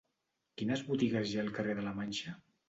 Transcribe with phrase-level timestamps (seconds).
[0.61, 2.35] Quines botigues hi ha al carrer de la Manxa?